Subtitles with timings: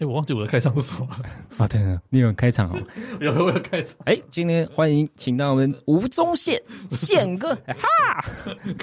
[0.00, 1.28] 哎，我忘记我的开场是什么了。
[1.58, 2.78] 啊，对了，你有开场哦？
[3.20, 3.96] 有，我有开场。
[4.04, 6.60] 哎，今天欢迎请到我们吴宗宪
[6.90, 8.24] 宪哥，哈，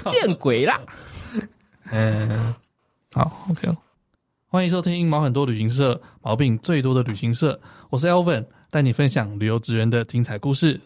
[0.12, 0.78] 见鬼啦！
[1.90, 2.54] 嗯，
[3.14, 3.70] 好，OK，
[4.50, 7.58] 欢迎收听毛很多旅行社，毛病最多的旅行社。
[7.90, 10.78] 我是 Elvin，带你分享旅游职员的精彩故事。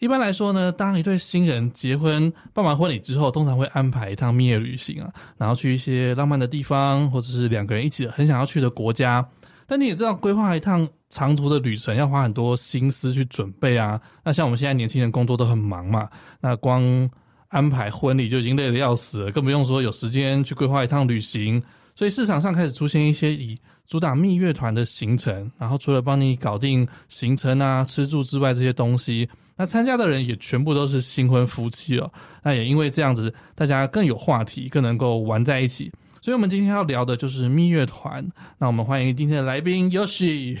[0.00, 9.24] 一般来说呢，当一对新人结婚办完婚礼之后，通常会安排一趟蜜月旅行啊，然后去一些浪漫的地方，或者是两个人一起很想要去的国家。
[9.66, 14.00] 但你也知道，规划一趟长途的旅程要花很多心思去准备啊。
[14.22, 16.08] 那像我们现在年轻人工作都很忙嘛，
[16.40, 17.10] 那光
[17.48, 21.62] 安排婚礼就已经累得要死了，更不用说有时间去规划一趟旅行。
[21.96, 23.56] 所以市场上开始出现一些以
[23.86, 32.12] 主打蜜月团的行程，然后除了帮你搞定行程啊、吃住之外，这些东西，那参加的人也全部都是新婚夫妻哦。
[32.42, 35.92] 那也因为这样子，大家更有话题，更能够玩在一起。
[36.24, 38.26] 所以，我们今天要聊的就是蜜月团。
[38.56, 40.56] 那我们欢迎今天的来宾 Yoshi。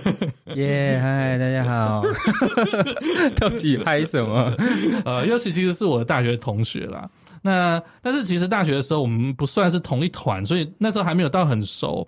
[0.54, 2.02] 耶，嗨，大家好。
[3.40, 4.54] 到底嗨什么？
[5.06, 7.08] 呃，Yoshi 其实是我的大学同学啦。
[7.40, 12.06] 那但是其实大学的时候我们不算是同一团，所以那时候还没有到很熟。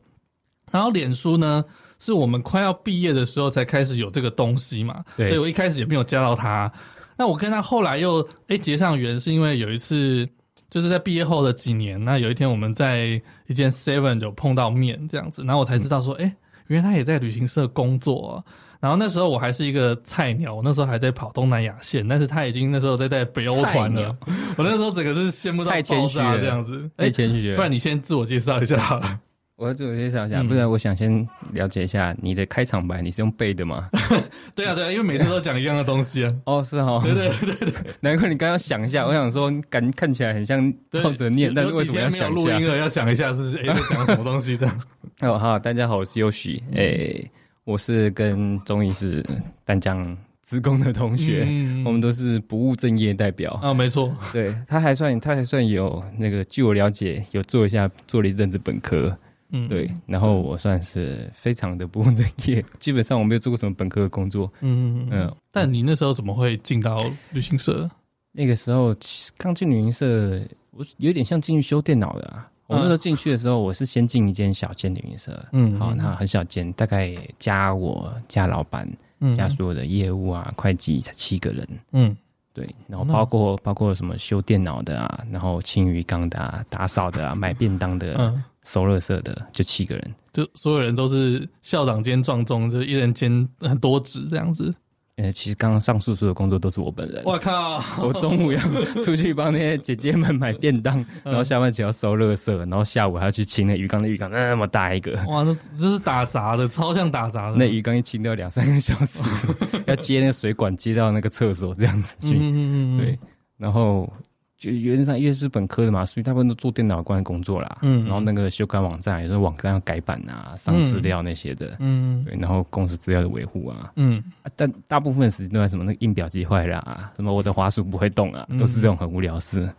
[0.71, 1.65] 然后脸书呢，
[1.99, 5.03] 是我们快要毕业的时候才开始有这个东西嘛。
[5.17, 5.29] 对。
[5.29, 6.71] 所以我一开始也没有加到他。
[7.17, 10.29] 那我跟他后来又诶结上缘，是因为有一次。
[10.71, 18.45] 就是在毕业后的几年，那有一天我们在一间 Seven 有碰到面这样子，然后我才知道说，哎、嗯欸，原来他也在旅行社工作、啊。
[18.81, 24.17] 然后那时候我还是一个菜鸟，我那时候还在跑东南亚线，但是他已经那时候在带北欧团了。
[24.57, 27.57] 我那时候整个是羡慕到爆炸这样子，太谦虚了。
[27.57, 29.21] 不然你先自我介绍一下好了。
[29.59, 33.91] 我要自我介绍一下，不然我想先了解一下你的开场白，你是用背的吗？
[34.55, 36.33] 对啊，对啊，因为每次都讲一样的东西啊。
[36.47, 42.43] 哦，是哦，对对对对，难怪你刚刚想一下，我想说，感看起来很像照着念，但是为什么要想一下？
[42.43, 44.71] 录音了，要想一下是哎，讲什么东西的？
[45.23, 47.29] 哦，好，大家好，我是 Yoshi，哎，
[47.65, 49.27] 我是跟中医师
[49.65, 50.17] 淡江
[50.47, 51.41] 职工的同学，
[51.85, 59.19] 我们都是不务正业代表啊，没错，对，他还算他还算有那个，据我了解，有做一下做了一阵子本科。
[59.51, 64.53] 嗯，对，然后我算是非常的不务正业，基本上我没有做过什么本科的工作。
[64.61, 65.37] 嗯嗯嗯。
[65.51, 66.99] 但你那时候怎么会进到
[67.33, 67.91] 旅行社？
[68.33, 68.95] 那个时候
[69.37, 72.49] 刚进旅行社，我有点像进去修电脑的啊。
[72.67, 78.87] 我那时候进去的时候，我是先进一间小间旅行社，嗯，好，那很小间，大概加我加老板
[79.35, 81.67] 加所有的业务啊、会计才七个人。
[81.93, 82.15] 嗯，
[82.53, 88.15] 对，然后包括包括什么修电脑的啊，然后清鱼缸的啊、打扫的啊、 买便当的。
[88.19, 88.45] 嗯。
[88.69, 94.75] 收垃圾的就七个人，就所有人都是校长兼撞钟，就一人兼很多职这样子。
[95.17, 97.23] 呃，其实刚刚上述所有工作都是我本人。
[97.25, 97.83] 我靠！
[98.01, 98.61] 我中午要
[99.03, 104.01] 出去帮那些姐姐们买便当，然后下班前要收垃圾，然后下午还要去清那鱼缸。
[104.03, 107.57] 那鱼缸那么大一个，哇，那这是打杂的，超像打杂的。
[107.57, 109.23] 那鱼缸一清掉两三个小时，
[109.87, 112.37] 要接那个水管接到那个厕所这样子去。
[112.37, 112.99] 嗯嗯嗯。
[112.99, 113.19] 对，
[113.57, 114.13] 然后。
[114.59, 117.79] 就原则上，因为是本科的嘛，所以大部分都做电脑关的工作啦。
[117.83, 121.77] 嗯，然后那个修改网站，有时候网站要改版啊，上资料那些的。
[121.79, 123.93] 嗯，对，然后公司资料的维护啊。
[123.95, 124.21] 嗯，
[124.57, 129.73] 但大部分时间都在什么那个印表机坏了啊，什么我的滑鼠不会动啊，都是这种很无聊的事。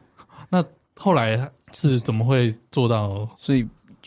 [0.49, 0.63] 那
[0.95, 1.37] 后来
[1.73, 3.29] 是怎么会做到？
[3.37, 3.59] 所以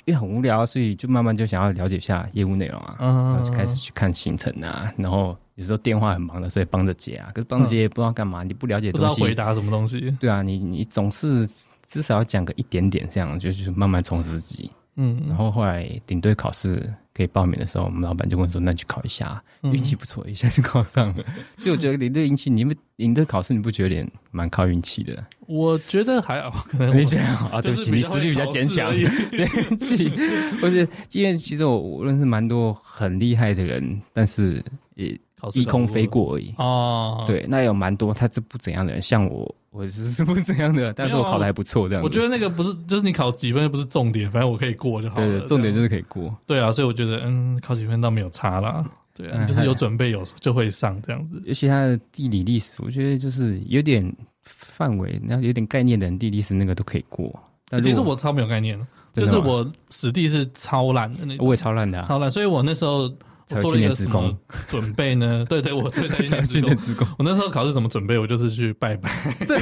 [0.06, 5.36] 因为很无聊，所以就慢慢就想要了解一下业务内容啊，然后就开始去看行程啊，然后。
[5.56, 7.28] 有时候电话很忙的，所以帮着接啊。
[7.34, 10.14] 可是帮着接也不知道干嘛，嗯、你不了解东西，不知道回答什么东西。
[10.18, 11.46] 对啊，你你总是
[11.86, 14.70] 至少要讲个一点点，这样就是慢慢充实自己。
[14.96, 21.24] 嗯，然后后来顶队考试可以报名的时候，我们老板就问说：“那你去考一下，运气不错，一下就考上了。
[21.56, 25.26] ”所以我觉得领队运气，你们领队考试你不觉得有点蛮靠运气的？
[25.46, 30.10] 我觉得还好，可能你觉得啊，对不起，你实力比较坚强 对，运气。
[30.60, 34.62] 或者因为其实我我认识蛮多很厉害的人，但是
[34.94, 35.18] 也。
[35.50, 42.02] 低空飞过而已哦，对，那有蛮多他这不怎样的人，像我，我是 不怎样的，但是我考的还不错，这样。
[42.04, 45.40] 我觉得那个不是，就是你考几分不是重点，反正我可以过就好了。
[45.40, 46.34] 对，重点就是可以过。
[46.46, 48.84] 对啊，所以我觉得，嗯，考几分倒没有差啦。
[49.14, 51.42] 对啊，就是有准备有就会上这样子。
[51.44, 54.14] 尤其他的地理历史，我觉得就是有点
[54.44, 57.32] 范围，然后有点概念的人，地理历史那个都可以过。
[57.68, 58.78] 但其实我超没有概念，
[59.12, 62.30] 就是我史地是超烂的那种，我也超烂的，超烂。
[62.30, 63.10] 所以我那时候。
[63.60, 64.36] 做了一个什么
[64.68, 65.44] 准备呢？
[65.50, 67.06] 对对，我最在训练职工。
[67.18, 68.16] 我那时候考试怎么准备？
[68.18, 69.10] 我就是去拜拜。
[69.46, 69.58] 这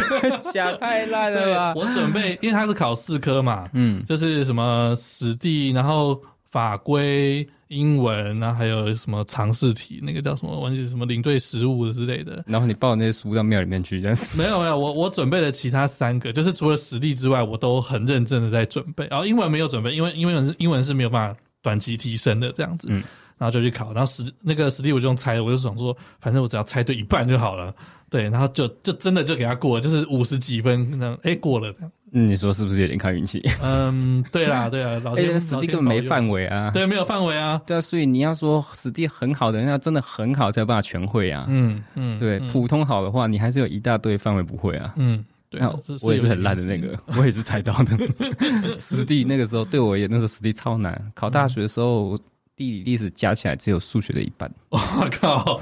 [0.52, 1.74] 讲太烂了吧？
[1.74, 6.20] 我准备，因为他是考四科嘛，嗯，就是什么史地，然后
[6.50, 10.58] 法规、英文，然后还有什么常识题，那个叫什么？
[10.60, 12.44] 忘记什么领队实务之类的。
[12.46, 14.18] 然后你抱那些书到庙里面去，这样。
[14.36, 19.06] 没有没有，我我准备了其他三个，就是除了史地之外，我都很认真的在准备。
[19.10, 21.40] 然后英文没有准备，因为英文是英文是没有办法。
[21.62, 23.02] 短期提升的这样子，嗯，
[23.40, 27.74] 然后就去考，然后实那个实力我就用猜的，我就想说，反正我只要猜对一半就好了，
[28.10, 31.90] 对，然后就就真的就给他过了，就是五十几分，那哎过了这样。
[32.12, 33.40] 你说是不是有点看运气？
[33.62, 45.72] 嗯，对啦，对啊， 老天，实力根本没范围啊，对，没有范围啊，对啊，所以你要说史蒂很好的人，家真的很好才有办法全会啊，嗯嗯，对，普通好的话，你还是有一大堆范围不会啊，嗯，对啊，
[46.02, 47.96] 我也是很烂的那个，我也是猜到的，
[48.76, 52.18] 史蒂那个时候对我也那时候史蒂超难，考大学的时候。
[52.60, 54.78] 地理历史加起来只有数学的一半， 我
[55.18, 55.58] 靠，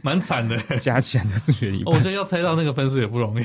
[0.00, 0.56] 蛮惨的。
[0.78, 3.44] 加起来就数学一半，我觉得要猜到那个分数也不容易。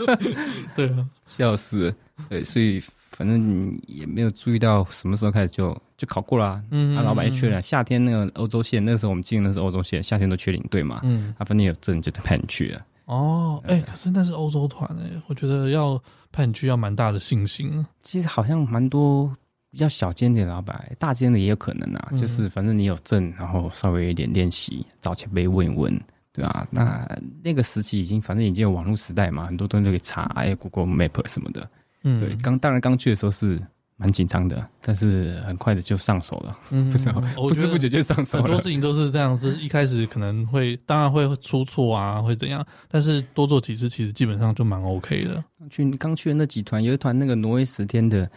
[0.74, 1.94] 对啊，笑死了。
[2.30, 6.62] 对，所以反正也没有注意到什么时候开始就就考过了、啊。
[6.70, 11.00] 嗯，啊，老板一确认夏天那个欧洲线，那个时候我们进的是欧洲线，夏天都缺领队嘛。
[11.02, 12.80] 嗯，他反正有证就派你去了。
[13.04, 16.02] 哦，哎、欸，可是那是欧洲团哎，我觉得要
[16.32, 17.84] 派你去要蛮大的信心。
[18.02, 19.30] 其实好像蛮多。
[19.70, 22.08] 比较小间的老板，大间的也有可能啊。
[22.10, 26.00] 嗯、就是反正你有证，然后稍微有一点练习，找前辈问一问，
[26.32, 27.06] 对啊，那
[27.42, 31.70] 那个时期已经，反正已经有网络时代嘛，很多东西都可以查，还有 Google Map 什么的。
[32.04, 33.60] 嗯，对，刚当然刚去的时候是
[33.96, 36.58] 蛮紧张的，但是很快的就上手了。
[36.70, 38.44] 嗯，不知道， 不知不觉就上手了。
[38.44, 45.44] 很多事情都是这样子，一开始可能会，当然会出错啊，会怎样，但是多做几次，其实基本上就蛮 OK 的。
[45.68, 48.30] 去刚去的那几团，有一团那个挪威十天的。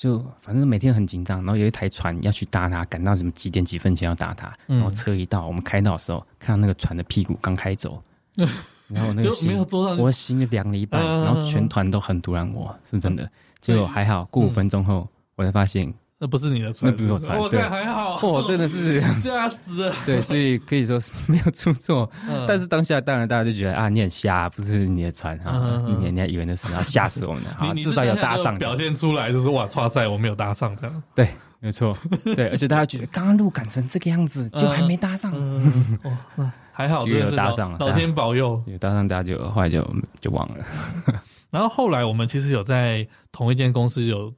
[0.00, 8.02] 就反正每天很紧张，然后有一台船要去搭它，赶到什么几点几分前要搭它，然后车一到，我们开到的时候，看到那个船的屁股刚开走，
[8.88, 9.54] 然后那个心，
[9.98, 13.30] 我心就凉了一半，然后全团都很突然，我是真的，
[13.60, 15.06] 结果还好，过五分钟后，
[15.36, 15.92] 我才发现。
[16.22, 19.94] 那不是你的船，那不是我船，对，还好，哦，真的是吓死了。
[20.04, 22.10] 对，所以可以说是没有出错，
[22.46, 27.50] 但是当下当然大家就觉得啊，你很瞎，不是你的船啊，你人家以为那是，要吓死我们了。
[27.52, 31.02] 啊，至少有搭上，表现出来就是哇，剉赛我没有搭上这样。
[31.14, 31.26] 对，
[31.58, 35.32] 没错，对，而且大家觉得刚刚路赶成这个样子，就还没搭上，
[36.70, 39.82] 还好，有搭上了，老天保佑，有搭上，大家就后来就
[40.20, 40.62] 就忘了。
[41.50, 44.30] 然后后来我们其实有在同一间公司有。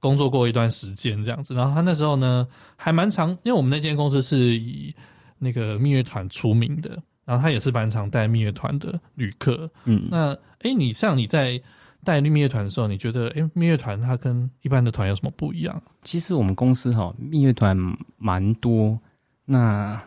[0.00, 2.46] 工作过一段时间这样子，然后他那时候呢
[2.76, 4.94] 还蛮常，因为我们那间公司是以
[5.38, 6.90] 那个蜜月团出名的，
[7.24, 9.70] 然后他也是蛮常带蜜月团的旅客。
[9.84, 11.60] 嗯，那哎，你像你在
[12.04, 15.82] 带蜜月团的时候，你觉得哎，蜜月团它跟一般的团有什么不一样？
[16.02, 17.76] 其实我们公司哈蜜月团
[18.16, 18.98] 蛮多，
[19.44, 20.00] 那。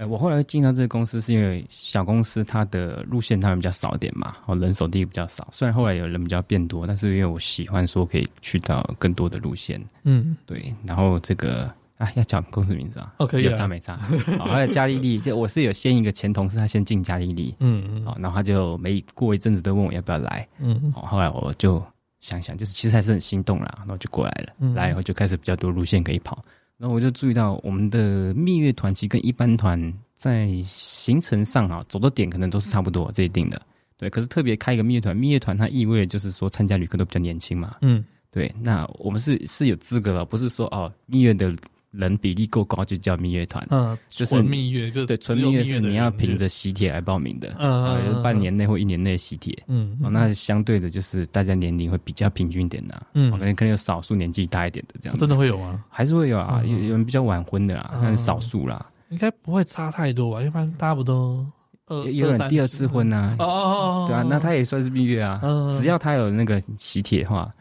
[0.00, 5.46] 哎，我后来进到这个公司是因为小公司它的路线它比较少点嘛，哦，人手地比较少。
[5.52, 10.74] 虽然后来有人比较变多，但是因为我喜欢说可以去到更多的路线，嗯，对。
[10.86, 13.94] 然后这个啊，要讲公司名字啊，OK，有差没差？
[14.38, 21.82] 好，还有加利利，就我是有先一个前同事，他先进加利利，嗯嗯，好，然后他就没过一阵子都问我要不要来，嗯，好，后来我就
[22.22, 26.42] 想想，就是其实还是很心动啦，然后就过来了，嗯，来以后就开始比较多路线可以跑。
[26.80, 33.60] 然后我就注意到，我们的蜜月团其实跟一般团在行程上啊，走的点可能都是差不多，这一定的。
[33.98, 37.76] 对，可是特别开一个蜜月团，蜜月团它意味着就是说参加旅客都比较年轻嘛。
[37.82, 38.50] 嗯，对。
[38.62, 41.54] 那我们是是有资格了，不是说哦蜜月的。
[41.92, 55.84] 人比例够高就叫蜜月团，嗯，就是蜜月，就对，纯蜜月是你要凭着喜帖来报名的，嗯，半年内或一年内喜帖，嗯，那相对的就是大家年龄会比较平均一点的，嗯，可能可能有少数年纪大一点的这样，真的会有吗？
[55.88, 60.42] 还是会有啊，有有人比较晚婚的啦，但是少数啦，应该不会差太多吧？
[60.42, 61.44] 一般大家不都
[62.12, 63.34] 有人第二次婚呐？
[63.40, 65.40] 哦哦哦，对啊，那他也算是蜜月啊，
[65.72, 67.52] 只要他有那个喜帖的话。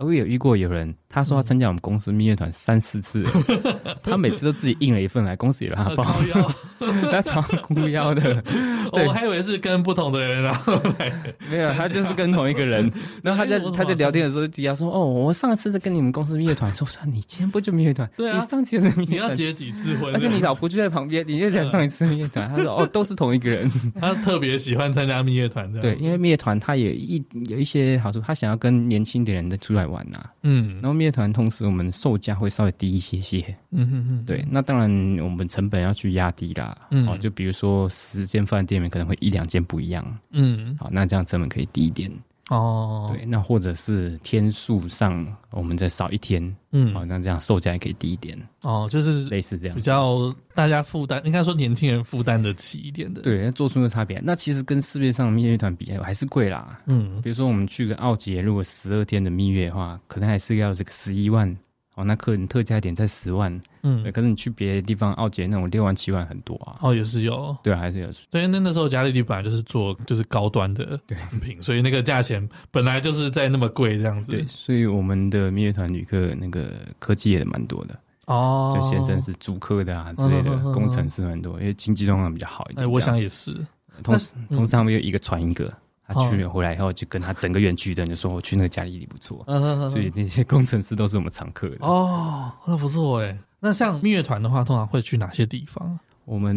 [0.00, 3.24] 我有遇过有人，他说他参加我们公司蜜月团三四次，
[4.04, 6.04] 他每次都自己印了一份来，公司也让他包，
[7.10, 8.42] 他超孤腰的。
[8.92, 11.12] 我还以为是跟不同的人，然后来，
[11.50, 12.90] 没有，他就是跟同一个人。
[13.22, 18.08] 然后他在他在聊天的时候，底下说：“哦，我上次在跟你们公司蜜月团，说说你今天不就蜜月团？
[18.16, 20.12] 对啊，你上次也是蜜月团，你要结几次婚？
[20.14, 30.18] 而且你老婆就在旁边，你就想上一次蜜月团。”他说：“哦，都是同一个人。”他特别喜欢参加蜜月团，对，因为蜜月团他也一有一些好处，他想要跟年轻的人的出来玩呐。
[30.42, 33.56] 嗯，然后蜜月团同时我们售价会稍微低一些些。
[33.70, 34.90] 嗯哼哼，对，那当然
[35.20, 36.76] 我们成本要去压低啦。
[36.90, 40.18] 嗯，哦，就比如说十间饭店里面可能会一两间不一样。
[40.32, 42.10] 嗯，好，那这样成本可以低一点。
[42.48, 46.56] 哦，对，那或者是天数上我们再少一天。
[46.72, 48.38] 嗯，好，那这样售价也可以低一点。
[48.62, 53.22] 哦，就是类似这样，比较大家负担，应该说年轻人负担得起一点的。
[53.22, 54.20] 对，做出个差别。
[54.24, 56.80] 那其实跟市面上的蜜月团比，还是贵啦。
[56.86, 61.54] 嗯，比如说我们去个奥捷，如果十二天的蜜月的话，可能还是要这个十一万。
[61.98, 66.76] 哦，那客人特价点在十万，嗯，可是你去别的地方，奥捷那种六万七万很多啊。
[66.80, 68.12] 哦，也是有，对啊，还是有。
[68.12, 74.30] 所以那那时候嘉利利本来就是做就是高端的产品，所以那个价钱本来就是在那么贵这样子。
[74.30, 77.98] 对，所以我们的蜜月团旅客那个科技也蛮多的。
[78.26, 82.84] 哦，就先生是主科的啊之类的，工程师很多，因为经济状况比较好一点。
[82.84, 83.56] 哎，我想也是。
[84.04, 85.72] 同时，同时他们又一个传一个，
[86.08, 89.44] 他去了回来以后，就跟他整个园区的人就说：“我去那个嘉义里不错。”
[89.90, 91.76] 所以那些工程师都是我们常客的。
[91.80, 93.38] 哦，那不错哎。
[93.60, 95.98] 那像蜜月团的话，通常会去哪些地方？
[96.24, 96.54] 我们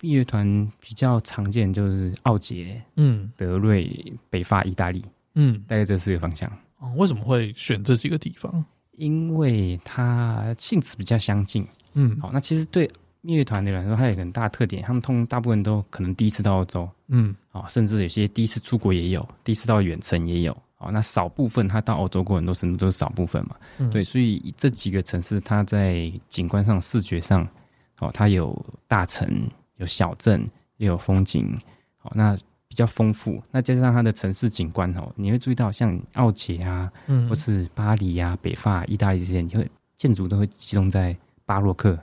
[0.00, 5.04] 蜜月团比较常见就是奥捷、嗯，德瑞、北法、意大利，
[5.34, 6.50] 嗯，大概这四个方向。
[6.78, 8.64] 哦，为什么会选这几个地方？
[8.92, 11.66] 因为它性质比较相近。
[11.94, 12.90] 嗯，好，那其实对
[13.20, 20.56] 蜜月团的人来说，它有一个很大的特点，他们通大部分都可能第一次到欧洲，嗯，好，甚至有些第一次出国也有，第一次到远程也有。
[20.78, 23.56] 哦，那少部分他到欧洲过很多程度都是少部分嘛。
[23.78, 27.46] 嗯，对，所以这几个城市，它在景观上、视觉上。
[27.98, 30.42] 哦，它有大城，有小镇，
[30.78, 31.46] 也有风景，
[32.00, 32.34] 哦，那
[32.66, 33.42] 比较丰富。
[33.50, 41.14] 那加上它的城市景观哦，你会注意到像奥捷啊，嗯，或是巴黎、啊、北法、意大利这些，你会建筑都会集中在
[41.44, 41.98] 巴洛克，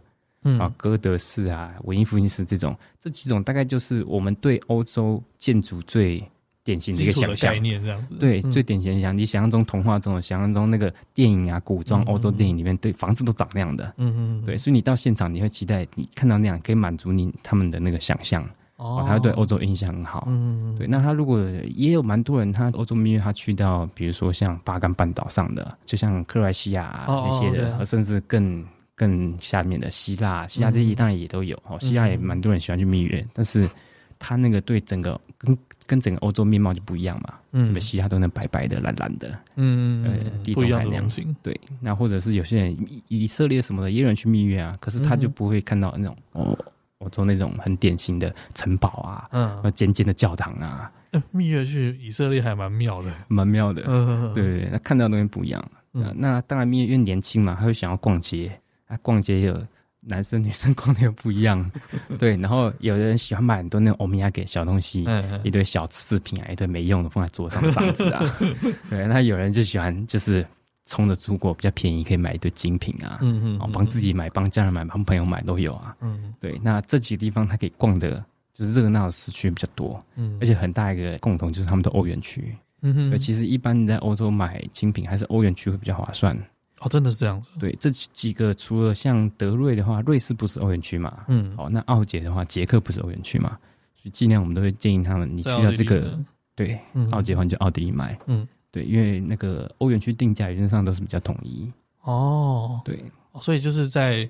[0.48, 6.24] 嗯，啊，哥德式啊、文艺复兴式这种，这几种大概就是我们对欧洲建筑最。
[6.68, 7.54] 典型的一个想象。
[7.54, 20.86] 概念，这样子，对，最典型的想，你想象中童话中，想象中那个电影啊，古装欧洲电影里面，对房子都长那样的，嗯嗯，对，所以你到现场，你会期待你看到那样，可以满足你他们的那个想象，哦，他对欧洲印象很好，嗯，对。
[20.88, 21.40] 那他如果
[21.74, 28.62] 也有蛮多人，他欧洲蜜月，他去到比如说像巴干半岛上的，就像克罗埃西亚那些的，甚至更
[28.98, 33.70] 更下面的希腊，希腊这些当然也都有，哦，希腊也蛮多人喜欢去蜜月，但是
[34.18, 41.08] 它那个对整个跟跟整个欧洲面貌就不一样嘛，嗯，对，希腊都能白白的、蓝蓝的，嗯，呃，地中海那样，
[41.44, 41.58] 对。
[41.80, 42.72] 那或者是有些人
[43.08, 46.58] 以以色列什么的，也有人去蜜月啊，可是他就不会看到那种哦，
[46.98, 50.92] 欧洲那种很典型的城堡啊，嗯，尖尖的教堂啊。
[51.32, 55.72] 蜜月去以色列还蛮妙的，蛮妙的，嗯，对对对，那看到的东西不一样。
[55.94, 58.52] 嗯，那当然蜜月因为年轻嘛，他会想要逛街，
[58.88, 59.62] 啊，逛街有。
[60.00, 61.70] 男生女生 逛的又不一样，
[62.18, 65.06] 对，然后有的人喜欢买很多那种欧米亚给小东西，
[65.44, 68.24] 一堆小饰品啊，一堆没用的放在桌上的房子啊，
[68.90, 70.46] 对，那有人就喜欢就是
[70.86, 86.38] 冲着出国比较便宜，可以买一堆精品啊，嗯嗯，帮自己买，帮家人买，帮朋友买都有啊，嗯，对，那这几个地方他可以逛的，就是热闹的市区比较多，嗯，而且很大一个共同就是他们的欧元区，嗯哼，其实一般你在欧洲买精品还是欧元区会比较划算。
[86.80, 87.50] 哦，真的是这样子。
[87.60, 91.26] 对，这几个除了像德瑞的话，瑞士不是欧元区嘛？
[91.28, 91.54] 嗯。
[91.58, 93.58] 哦，那奥捷的话，捷克不是欧元区嘛？
[93.96, 96.18] 所以尽量我们都会建议他们，你去到这个
[96.56, 96.80] 对
[97.12, 98.18] 奥捷的话，你就奥地利买。
[98.28, 98.48] 嗯。
[98.72, 101.72] 对，因为那个欧元区定价原则上都是比较统一。
[102.02, 102.82] 哦。
[102.86, 103.04] 对。
[103.42, 104.30] 所以就是在。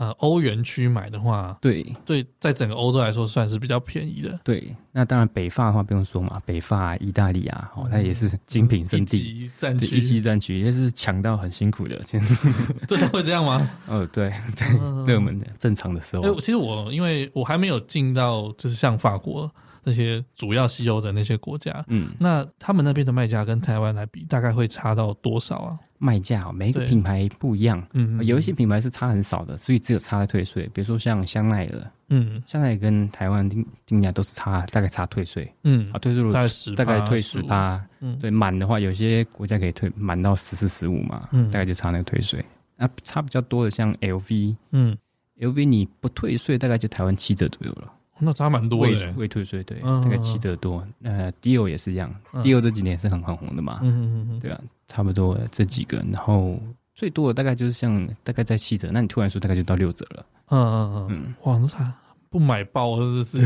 [0.00, 4.40] 呃，欧元区买的话，对对，在整个欧洲来说算是比较便宜的。
[4.42, 12.50] 对，那当然北法的话不用说嘛，北法、意大利啊，哦，它也是精品圣地，一级战区，一级战区也是抢到很辛苦的，其实
[12.88, 13.70] 真的会这样吗？
[13.88, 14.66] 哦，对对，
[15.06, 16.34] 热门的正常的时候。
[16.40, 19.52] 其实我因为我还没有进到，就是像法国
[19.84, 25.78] 那些主要西欧的那些国家，嗯，那他们那边的卖家跟台湾来比，大概会差到多少啊？
[26.02, 30.68] 卖价每一个品牌不一样，嗯，有一些品牌是差很少的，所以只有差在退税。
[30.72, 42.42] 比如说像香奈儿，嗯，香奈儿跟台湾定定价都是差，大概差退税，嗯，啊，退税大概十，大概退十八，嗯，对，满的话有些国家可以退满到十四十五嘛，嗯，大概就差那个退税。
[42.76, 44.96] 那差比较多的像 LV，嗯
[45.38, 47.92] ，LV 你不退税，大概就台湾七折左右了。
[48.20, 50.86] 那差蛮多的，未退税，对，大概七折多。
[51.02, 56.60] 呃，Dior 也是一样，Dior 这几年是很很红的嘛，嗯嗯对啊，差不多这几个，然后
[56.94, 61.92] 最多的大概就是像大概在七折，那你突然说大概就到六折了，嗯嗯嗯，哇，那啥
[62.28, 63.40] 不买爆是不是？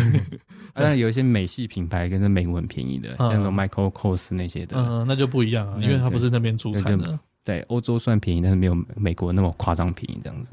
[0.74, 10.52] 当然有一些美系品牌跟着美国很便宜的，像那种 Michael Kors 那些的，嗯，那就不一样啊，因为它不是那边出产的，在欧洲算便宜，但是没有美国那么夸张便宜这样子。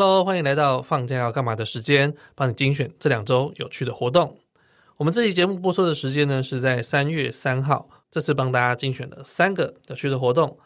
[0.00, 4.32] Hello，欢迎来到放假要干嘛的时间，帮你精选这两周有趣的活动。
[4.96, 10.56] 我们这期节目播出的时间呢是在三月三号，这次帮大家精选了三个有趣的活动。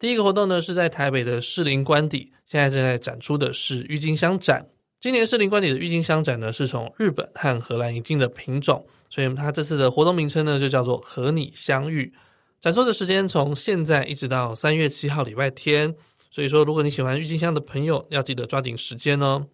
[0.00, 4.66] 第一个活动呢是在台北的士林官邸，现在正在展出的是郁金香展。
[5.00, 12.12] 今年士林官邸的郁金香展呢是从日本和荷兰引进的品种，所以它这次的活动名称呢就叫做和你相遇。
[12.60, 15.94] 展出的时间从现在一直到三月七号礼拜天。
[16.32, 19.46] 所以说，如果你喜欢郁金香的朋友，要记得抓紧时间哦。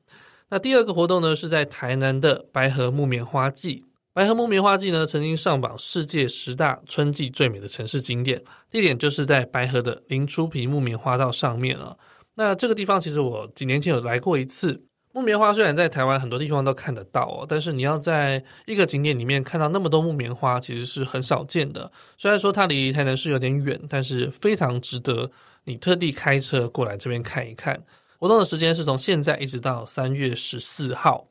[0.49, 3.85] 那第二个活动呢，是在台南的白河木棉花季。
[4.15, 11.97] 白河木棉花季呢，曾经上榜世界十大春季最美的城市景点，地点就是在白河的林初皮木棉花道上面啊。
[12.37, 14.81] 那这个地方其实我几年前有来过一次。
[15.13, 21.91] 木棉花虽然在台湾很多地方都看得到哦，但是你要在一个景点里面看到那么多木棉花，其实是很少见的。
[22.17, 25.29] 虽然说它离台南市有点远，但是非常值得
[25.69, 27.85] 你特地开车过来这边看一看。
[28.19, 31.29] 活动的时间是从现在一直到三月十四号。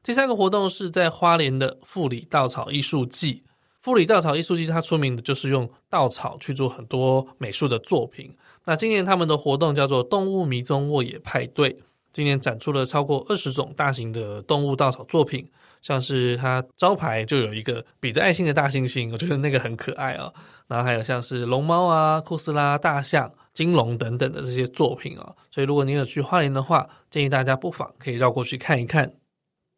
[0.00, 3.42] 第三个活动是在花莲的富里稻草艺术季。
[3.80, 8.32] 富里稻草艺术季它出名的就是用稻草去做很多美术的作品。
[8.64, 11.76] 那今年他们的活动叫做动物迷踪沃野派对。
[12.12, 15.50] 今年展出了超过二十种大型的动物稻草作品，
[15.82, 20.32] 像是它招牌就有一个比着爱心的大猩猩，我觉得那个很可爱啊、
[20.68, 29.12] 然后还有像是龙猫啊、酷斯拉、大象、金龙等等的这些作品啊、所以如果你有去花莲的话，建议大家不妨可以绕过去看一看。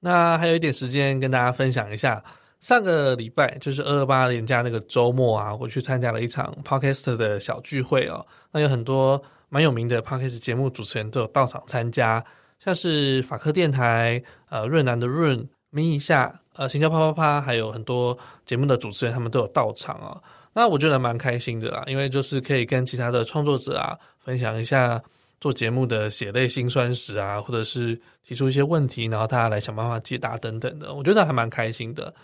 [0.00, 2.22] 那还有一点时间跟大家分享一下，
[2.60, 8.26] 上个礼拜就是二二八连假那个周末啊，我去参加了一场 Podcast 的小聚会哦。
[8.52, 9.22] 那有很多。
[9.48, 12.22] 蛮有名的 Podcast 节目主持人都有到场参加，
[12.58, 20.20] 像是法科电台、呃润南的润、咪一下、呃行销啪啪啪，还有很多节目的主持人，他们都有到场啊。
[20.58, 24.98] 那我觉得蛮开心的啦，因为就是可以跟其他的创作者啊分享一下
[25.38, 32.14] 做节目的血泪辛酸史啊，或者是提出一些问题，然后大家来想办法解答等等的，我觉得还蛮开心的。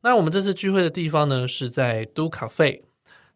[0.00, 2.80] 那我们这次聚会的地方呢，是在都咖啡，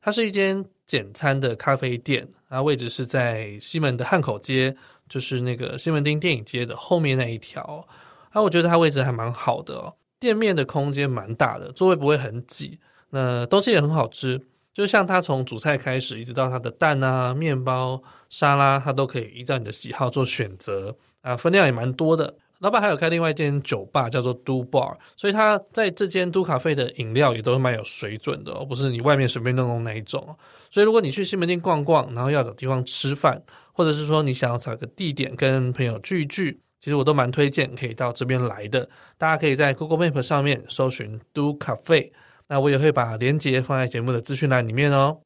[0.00, 2.24] 它是一间简餐的咖啡店。
[2.48, 4.72] 它位置是在西门的汉口街，
[5.08, 7.84] 就是那个西门町电影街的后面那一条。
[8.30, 12.78] 啊，我觉得它位置还蛮好的哦，店面的空间蛮大的，座位不会很挤。
[13.10, 14.40] 那东西也很好吃，
[14.72, 22.36] 就像它从主菜开始，一直到它的蛋啊、面包、沙拉，它都可以依照你的喜好做选择啊，分量也蛮多的。
[22.60, 30.34] 老板还有开另外一间酒吧，叫做都 Bar，所以他在这间 Do 咖啡的饮料也都是蛮有水准的，而不是你外面随便弄弄那一种。
[30.70, 38.88] 所以如果你去西门町逛逛，然后要找地方吃饭，或者是说你想要找个地点跟朋友聚一聚，其实我都蛮推荐可以到这边来的。
[39.18, 42.10] 大家可以在 Google Map 上面搜寻都咖啡，
[42.48, 45.20] 那我也会把链接放在节目的资讯栏里面哦。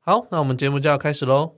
[0.00, 1.54] 好，那我们节目就要开始喽。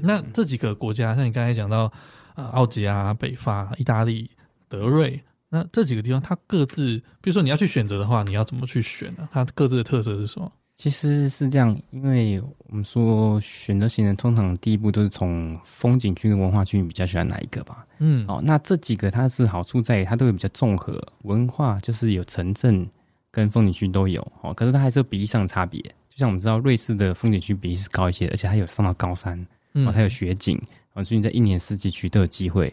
[0.00, 1.92] 那这几个国家，像你刚才讲到，
[2.34, 4.30] 呃，奥捷啊、北法、意大利、
[4.66, 9.28] 德瑞，那这几个地方，它各自，比如说你要去选择的话，你要怎么去选呢？
[9.30, 10.50] 它各自的特色是什么？
[10.78, 17.84] 其实是这样，因为我们说选择行人，通常第一步都是从风景区跟文化区，你比较喜欢哪一个吧？
[17.98, 22.88] 嗯，好，那这几个它是好处在于它都会比较综合，文化就是有城镇
[23.32, 25.82] 跟风景区都有，哦，可是它还是有比例上的差别。
[26.08, 29.36] 就像我们知道，瑞士的风景区比例是高一些，而且它有上到高山。
[29.72, 30.56] 哦，它有雪景，
[30.94, 32.72] 哦，所以你在一年四季去都有机会。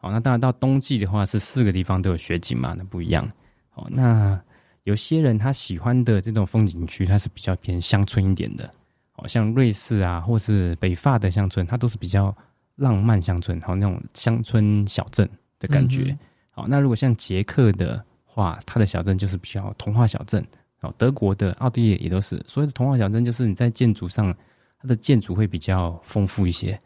[0.00, 3.30] 好，那当然到冬季的话是四个地方都有雪景嘛，那不一样。
[3.70, 4.38] 好，那
[4.84, 8.70] 有些人他喜欢的这种风景区，它是比较偏乡村一点的。
[9.12, 12.34] 好，像瑞士啊，或是北法的乡村，它都是比较
[12.76, 16.04] 浪漫乡村，好，那种乡村小镇的感觉。
[16.08, 16.18] 嗯、
[16.50, 20.44] 好，那如果像捷克的话，它的小镇就是比较童话小镇。
[20.80, 22.42] 好，德国的、奥地利也都是。
[22.46, 24.34] 所谓的童话小镇，就是你在建筑上。
[24.76, 26.78] 它的建筑会比较丰富一些，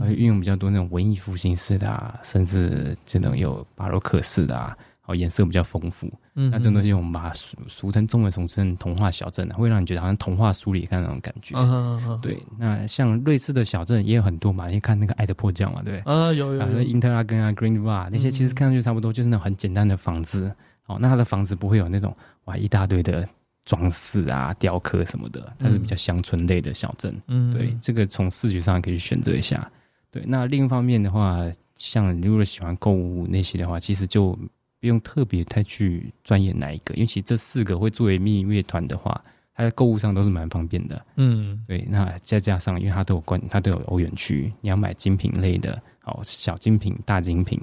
[0.00, 6.10] 会运用比较多那种文艺复兴式的啊，甚至这种有巴洛克式的啊，好，颜色比较丰富。
[6.34, 11.54] 嗯，那这种东西我们把它俗俗称中文俗称童话小镇，啊会让你觉得好像童话书里看那种感觉。
[11.56, 12.20] 嗯嗯嗯。
[12.22, 16.12] 对，那像瑞士的小镇也有很多嘛，你看那个爱的迫降嘛，对不对？
[16.12, 16.82] 啊，有有有。
[16.82, 20.50] 英特拉根啊，Greenville 那些其实看上去差不多，就是那种很简单的房子。
[20.86, 23.26] 哦，那它的房子不会有那种哇一大堆的。
[23.66, 27.18] 装饰啊，雕刻什么的，它是比较乡村类的小镇。
[27.28, 29.66] 嗯，对，这个从视觉上可以选择一下。
[30.10, 31.40] 对，那另一方面的话，
[31.78, 34.38] 像你如果喜欢购物那些的话，其实就
[34.84, 39.18] 不用特别太去钻研哪一个，因为其实这四个会作为蜜乐团的话，
[39.54, 41.02] 它在购物上都是蛮方便的。
[41.16, 47.58] 嗯，对，那再加上因为它都有关，它都有欧元区，你要买精品类的，哦，小精品、大精品，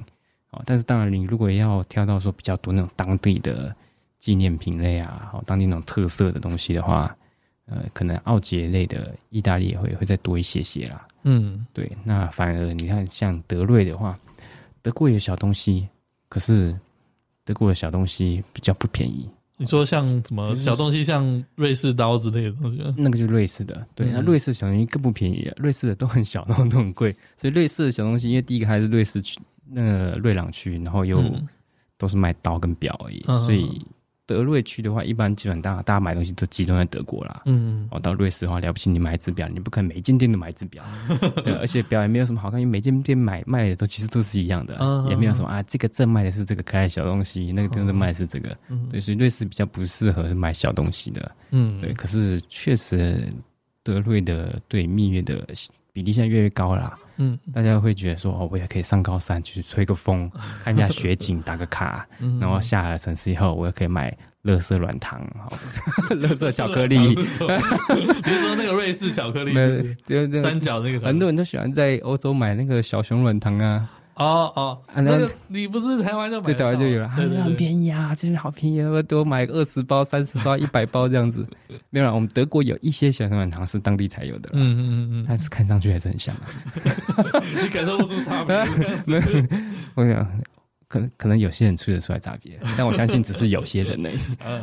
[0.50, 3.76] 哦，但是当然你如果要挑到说比较多那种当地的。
[4.22, 7.18] 纪念品类啊，好，当地那种特色的东西的话，
[7.66, 11.08] 呃，可能奥捷类的意大利也会会再多一些些啦。
[11.24, 11.92] 嗯，对。
[12.04, 14.16] 那反而你看，像德瑞的话，
[14.84, 15.90] 德国有小东西，
[16.30, 16.80] 可是
[17.46, 19.30] 德国的小东西比较不便宜。
[19.58, 22.82] 你说像什么小东西，像瑞士刀之类的东西？
[22.98, 24.08] 那个就是瑞士的，对。
[24.12, 27.16] 那瑞士小东西更不便宜，瑞士的都很小，然后都很贵。
[27.38, 31.24] 所以瑞士的小东西，因为第一个还是瑞士区那个瑞朗区，然后又
[31.98, 33.80] 都是卖刀跟表而已，嗯、所以。
[34.32, 37.42] 德瑞区的话，一般基本大大家买东西都集中在德国啦。
[37.46, 40.82] 嗯，哦，到瑞士的话，了不起，你买一只表，你不可能每间店都买一只表，
[41.44, 51.30] 对， 而且表也没有什么好看，因为每间店买卖的都其实都是一样的，嗯、也没有什么啊，这个这卖的是这个可爱小东西，那个店的卖的是这个，嗯、对，所以瑞士比较不适合买小东西的。
[51.50, 53.28] 嗯，对，可是确实
[53.84, 55.46] 德瑞的对蜜月的。
[55.94, 60.32] 比例现在越来越高了，嗯，大家会觉得说，哦，我也可以上高山去吹个风，
[60.64, 65.22] 看一下雪景，打个卡， 嗯、然后下了城市以后，我也可以买乐色软糖，
[66.16, 66.98] 乐色巧克力。
[67.10, 69.54] 比如说那个瑞士巧克力，
[70.42, 73.90] 三角那个，很多人都喜欢在欧洲买那个小熊软糖啊。
[74.16, 76.48] 哦哦，那个你不是台湾就买？
[76.48, 81.46] 在台湾就有了，很便宜啊，这边好便宜，要不要多买二十包、三十包、一百包这样子？
[81.90, 86.36] 没有啦，我们德国有一些小熊软糖是当地才有的，嗯嗯嗯嗯，但是看上去还是很像，
[87.64, 88.56] 你感受不出差别。
[89.96, 90.42] 我想，
[90.88, 94.20] 可能可能有些人吃得出来差别，但我相信只是有些人而已，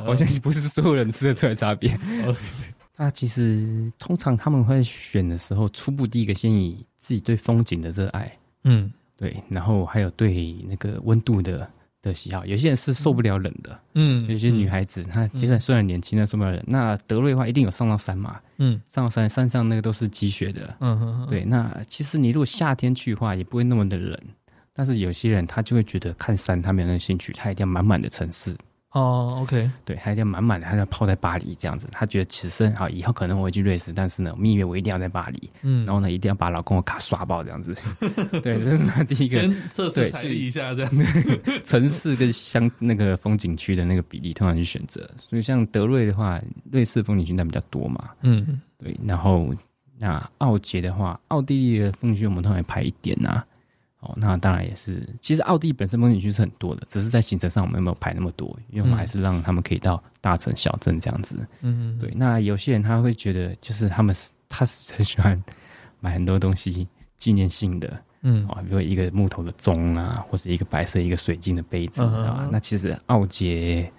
[0.06, 1.98] 我相信不是所有人吃得出来差别。
[2.96, 8.30] 那其实通常他们会选的时候，初步第一个先以自己对风景的热爱，
[8.64, 8.92] 嗯。
[9.18, 11.68] 对，然后还有对那个温度的
[12.00, 16.62] 的喜好，有些人是受不了冷的，嗯，有些女孩子、嗯、她其实虽然年轻，但受不了冷。
[16.64, 21.44] 那德瑞的话，一定有上到山嘛，嗯，上到山，山上那个都是积雪的，嗯哼哼，对。
[21.44, 24.16] 那其实你如果夏天去的话，也不会那么的冷，
[24.72, 28.56] 但是有些人他就会觉得看山他没有那个兴趣，他一定要满满的城市。
[28.92, 31.86] 哦、oh，OK，对，他一定要满满的，他要泡在巴黎这样子。
[31.92, 35.50] 他觉得此生好，以后可能我会去瑞士，但是呢，蜜月我一定要在巴黎。
[35.60, 37.74] 嗯，然后呢，一定要把老公的卡刷爆这样子。
[38.42, 39.42] 对，这是他第一个。
[39.42, 40.92] 先测试财力一下这样。
[41.64, 45.06] 城市跟乡那个风景区的那个比例，通常去选择。
[45.18, 46.40] 所以像德瑞的话，
[46.72, 48.08] 瑞士风景区那比较多嘛。
[48.22, 48.98] 嗯，对。
[49.06, 49.54] 然后
[49.98, 53.44] 那奥捷的话，奥地利的风景区我们通常也排一点啊。
[54.00, 55.02] 哦，那当然也是。
[55.20, 61.36] 其实奥地利本身风景区是很多的，只是在行程上我们没有排那么多，因为我们还是让他们可以到大城小镇这样子。
[61.62, 62.12] 嗯嗯，对。
[62.14, 65.42] 那有些人他会觉得，就是他们是他是很喜欢
[65.98, 72.48] 买很多东西纪念性的，嗯啊，比如一个木头的钟啊，或者一个白色一个水晶的杯子啊。
[72.52, 73.92] 那其实奥捷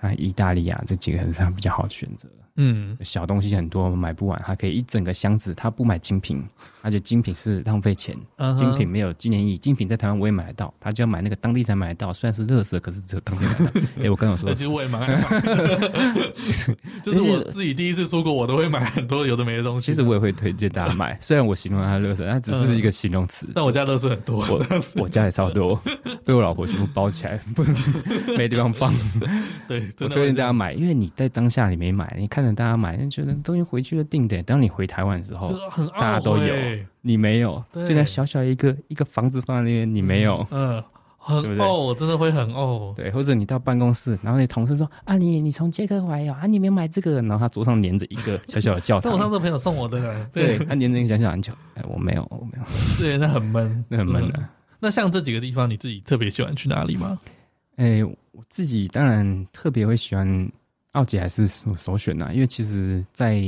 [0.00, 2.28] 啊、意大利啊这几个还是他比较好的选择。
[2.56, 5.54] 嗯，小东西很多，买不完，他可以一整个箱子。
[5.54, 6.42] 他不买精品，
[6.82, 8.16] 而且精品是浪费钱。
[8.36, 8.56] Uh huh.
[8.56, 12.12] 精品没有纪念意义，精品在台湾我也买得到，他就要买那个当地才买得到。
[12.12, 13.80] 虽然是乐色，可是只有当地买得到。
[13.98, 15.40] 哎、欸，我刚刚说，其实我也蛮爱买，
[17.02, 19.86] 就是我自己第一次出国，我都会买很多有的没的东西。
[19.86, 23.48] 其实我也会推荐大家买， 虽然我形容它乐色，它只是一个形容词。
[23.54, 25.80] 但我家乐色很多，我我家也差不多，
[26.24, 27.64] 被我老婆全部包起来，不
[28.36, 28.92] 没地方放。
[29.66, 34.42] 对，我推荐大家买，因为你在当下你没买，你看着大家买，你觉得东西回去就定的。
[34.42, 35.48] 当你回台湾的时候，
[35.98, 36.54] 大家都有，
[37.00, 40.82] 你没有，就那小小一个一个房子放在那边，你没有，嗯，
[41.18, 42.92] 很哦，真的会很哦。
[42.96, 49.12] 对，或者你到办公室，然后你同事说啊，你你从捷克回来哦，啊，你没有买这个，然后他桌上粘着一个小小的教堂。
[49.12, 52.64] 我上次朋友送我的， 对，他粘着一个小小篮球，哎，我没有，我没有。
[52.98, 54.42] 对，那很闷，那很闷的。
[54.78, 57.18] 那像这几个地方，你自己特别喜欢去哪里吗？
[57.76, 60.50] 哎，我自己当然特别会喜欢。
[60.92, 63.40] 奥杰还是首首选呐、啊，因为其实，在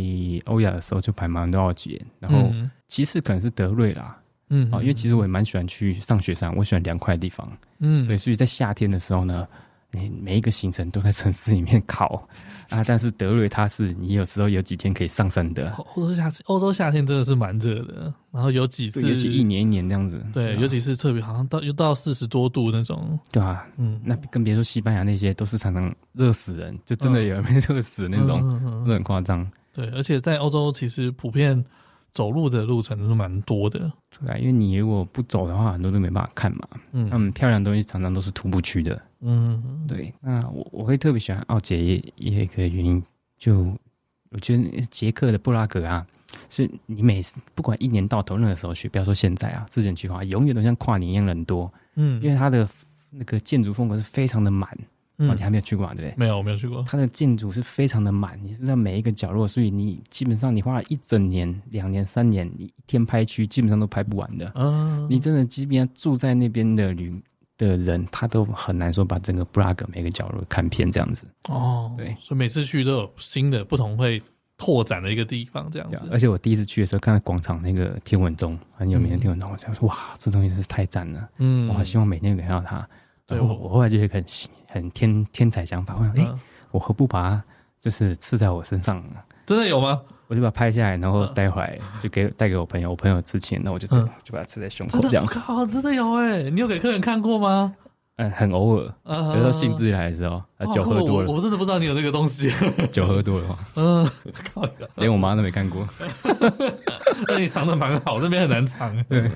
[0.45, 2.53] 欧亚的时候就排蛮多奥杰，然后
[2.89, 4.17] 其次可能是德瑞啦，
[4.51, 7.51] 嗯，哦，因为其实我也蛮喜欢去上雪山，我喜欢凉快的地方，
[7.81, 9.47] 嗯，对，所以在夏天的时候呢。
[9.93, 12.27] 你每一个行程都在城市里面烤
[12.71, 15.71] 啊，但是德瑞它是你有时候有几天可以上山的。
[15.95, 28.41] 欧洲夏欧洲夏天真的是蛮热的，然后有几次尤其一年一年这样子，对，尤其是特别好像到又到四十多度那种，对啊，嗯，那更别说西班牙那些都是常常热死人，就真的有人被热死的那种，
[28.85, 29.47] 都很夸张。
[29.73, 31.65] 对，而且在欧洲其实普遍。
[32.13, 36.69] 走路的路程是蛮多的，对啊，因为你如果不走的话，很多都没办法看嘛。
[36.93, 39.01] 嗯，他们漂亮的东西常常都是徒步去的。
[39.21, 40.13] 嗯，对。
[40.21, 43.03] 那我我会特别喜欢奥捷，也也有一个原因，
[43.39, 43.75] 就
[44.31, 46.07] 我觉得捷克的布拉格啊，
[46.51, 51.73] 是你每次不管一年到头任何时候去，不要说现在啊，之前去的话，永远都像跨年一样人多。
[51.95, 52.69] 嗯，因为它的
[53.09, 54.69] 那个建筑风格是非常的满。
[55.19, 56.15] 哦，你还没有去过啊，对不对？
[56.17, 56.83] 没有，我没有去过。
[56.87, 64.51] 它的建筑是非常的满，你是在每一个角落，所以你基本上你花了一整年、两年、三年，你一天拍区基本上都拍不完的。
[64.55, 67.23] 嗯，你真的即便住在那边的旅
[67.59, 71.27] 的人，他都很难说把整个布拉格每个角落看遍这样子。
[71.49, 74.21] 哦，对，所以每次去都有新的、不同会
[74.57, 76.01] 拓展的一个地方这样子。
[76.11, 81.29] 而且我第一次去的时候，看到广场那个天文钟很有名的天文钟，我想说哇，这东西真是太赞了。
[81.39, 82.89] 嗯，我好希望每天能看到它。
[83.25, 84.23] 对，我我后来就会很
[84.73, 86.35] 很天天才想法，我想，哎、欸，
[86.71, 87.45] 我何不把它
[87.81, 89.05] 就是刺在我身上？
[89.45, 90.01] 真的有吗？
[90.29, 95.39] 我就把它拍下来，然后带回来，就给带给我朋友，我朋友之前，那我就这样就把它刺在胸口这样子。
[95.39, 96.51] 靠，真的有哎！
[96.51, 97.75] 你有给客人看过吗？
[98.17, 102.53] 嗯，很偶尔，有时候兴致来的时候，酒喝多了，我真的不知道你有这个东西。
[102.93, 104.09] 酒喝多了话，嗯，
[104.97, 105.87] 连我妈都没看过。
[107.29, 108.95] 那你藏的蛮好，这边很难藏。
[109.05, 109.31] 对，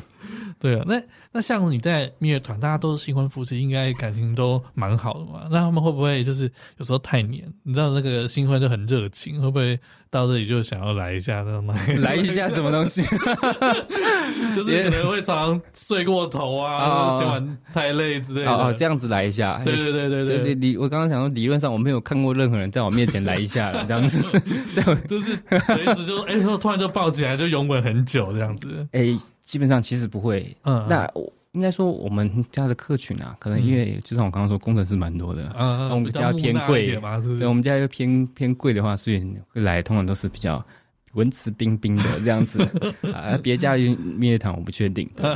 [0.58, 0.84] 对啊。
[0.86, 5.46] 那那像你在蜜月团，大家都是新婚夫妻，应该感情都蛮好的嘛？
[5.50, 7.44] 那他们会不会就是有时候太黏？
[7.62, 9.78] 你知道那个新婚就很热情，会不会
[10.10, 11.66] 到这里就想要来一下那种？
[12.00, 13.02] 来一下什么东西？
[14.56, 18.50] 就是可能会常常睡过头啊，今晚太累之类的。
[18.50, 19.60] 哦，这样子来一下。
[19.64, 20.54] 对对对对对。
[20.54, 24.22] 理我刚刚想说，理论上我没有看过任何人在我面前来一下这样子，
[24.74, 28.86] 这样就是随时就哎，突然就抱起来就拥吻很久这样子。
[28.92, 30.54] 哎，基本上其实不会。
[30.64, 31.10] 嗯，那
[31.52, 35.44] 应该说我们家的客群啊，可能因为就像我刚刚说，工程师蛮多的。
[35.56, 35.90] 嗯嗯。
[35.90, 40.62] 我们家偏贵嘛，对，我们家又偏偏贵的话，所以会来通常都是比较。
[41.12, 42.62] 文质彬彬的这样子
[43.10, 45.08] 啊，别家蜜月堂我不确定。
[45.16, 45.34] 那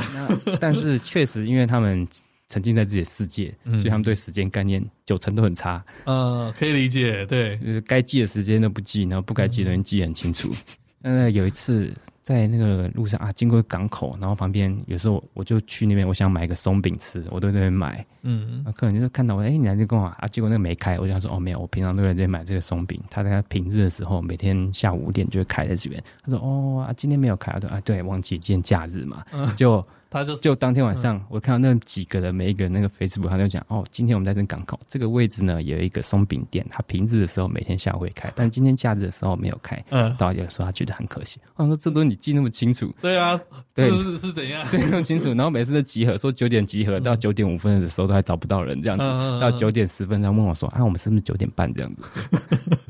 [0.59, 2.07] 但是确实，因为他们
[2.49, 5.83] 沉浸在自己的世界，嗯、所以他们对时间概念九成都很差。
[6.05, 7.25] 嗯，可以理解。
[7.25, 10.51] 对，该记的时间都不记，然后不该记的人记得很清楚。
[10.99, 11.91] 那、嗯、有一次。
[12.21, 18.05] 在那个路上啊，经过港口，然后旁边有时候我就去那边，我想买个松饼吃，我都在那边买。
[18.21, 20.27] 嗯，那客人就看到我，哎、欸，你来这跟我啊？
[20.27, 23.01] 结果那个没开，我就想说，哦，没有，我平常都在这边买这个松饼。
[23.09, 26.03] 他在平日的时候，每天下午五点就会开在这边。
[26.23, 29.85] 他说，哦，啊，今天没有开，我说啊，对，忘记今天假日嘛，嗯、就。
[30.11, 39.81] 他就就当天晚上，我看到那几个人每一个人那个 Facebook，他就讲哦，今天我们在这港口这个位置呢，有一个松饼店，他平日的时候每天下午会开，但今天假日的时候没有开。
[39.89, 41.39] 嗯，导游说他觉得很可惜。
[41.55, 42.93] 我说这都你记那么清楚？
[43.01, 43.39] 对啊，
[43.73, 44.67] 对是是怎样？
[44.69, 45.29] 对，那么清楚。
[45.29, 49.05] 然后每次在集合说九点集合，到九点五分的时候都还找不到人这样子，
[49.39, 52.03] 到九点十分他问我说啊，我们是不是九点半这样子？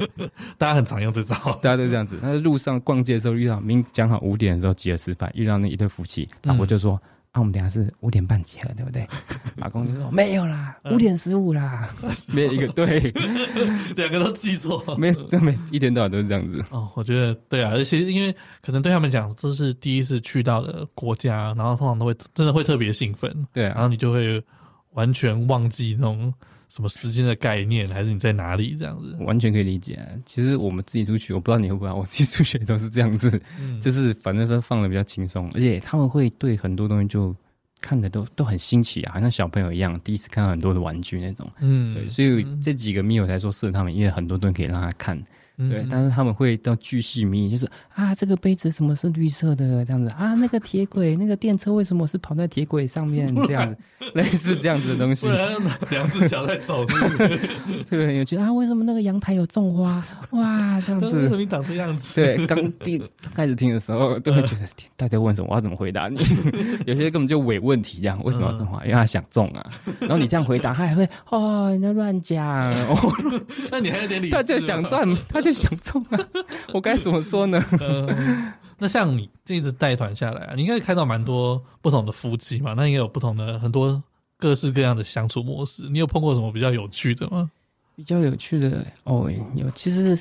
[0.57, 2.17] 大家很常用这招，大家都这样子。
[2.19, 6.99] 他在路上逛街的时候遇到，明讲好五点的时候集合吃饭，遇到那一对夫妻，老婆就说。
[7.31, 9.07] 啊，我们等下是五点半集合，对不对？
[9.55, 11.89] 老公就说没有啦，五点十五啦，
[12.33, 12.99] 没有一个对，
[13.95, 16.63] 两个都记错，没有，真没一天到晚都是这样子。
[16.71, 24.43] 哦，我觉得对啊，而且因为可能对他们讲这是第一次去到的国家，然后通常都会真的会特别兴奋，对啊，然后你就会
[24.91, 26.33] 完全忘记那种。
[26.73, 29.13] 什么时间的概念，还是你在哪里这样子？
[29.25, 30.07] 完全可以理解啊。
[30.25, 37.35] 其实我们自己出去，我不知道你会不会，我自己出去都是这样子，嗯、就是反正都放的比较轻松，而且他们会对很多东西就
[37.81, 41.45] 看的都都很新奇啊，好像小朋友一样，第一次看到很多的玩具那种。
[41.59, 45.21] 嗯，对，所以这几个 meal 才说适合他们，因为很多东西可以让他看。
[45.69, 55.27] 对，但是他们会到巨细靡遗，就是啊，这个杯子什么是绿色的这样子啊， 那个铁轨，那个电车为什么是跑在铁轨上面这样子，类似这样子的东西。
[55.89, 57.39] 两只脚在走，是不是？
[57.89, 60.03] 这个很有趣啊，为什么那个阳台有种花？
[60.31, 62.15] 哇， 这样子，怎么长这样子？
[62.15, 63.01] 对，刚第
[63.35, 64.65] 开始听的时候都会觉得，
[64.97, 66.17] 大家问什么，我要怎么回答你？
[66.87, 68.81] 有些根本就伪问题，这样为什么要种花？
[68.83, 69.69] 因为他想种啊。
[69.99, 72.73] 然后你这样回答，他还会哦，你在乱讲。
[73.69, 75.50] 那你还有点理，他就想赚，他就。
[75.53, 76.19] 想中啊！
[76.73, 77.63] 我该怎么说呢？
[77.79, 84.01] 呃、那像你这一直带团下来啊，你应该看到蛮多不同的夫妻嘛，那应该有不同的很多
[84.37, 85.87] 各式各样的相处模式。
[85.89, 87.49] 你有碰过什么比较有趣的吗？
[87.95, 89.69] 比较有趣的哦，有。
[89.71, 90.15] 其实，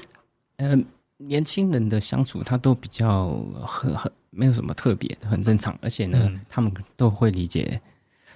[0.56, 0.84] 嗯、呃，
[1.24, 3.30] 年轻人的相处他都比较
[3.66, 5.78] 很很没有什么特别，很正常。
[5.80, 7.80] 而且呢，嗯、他们都会理解，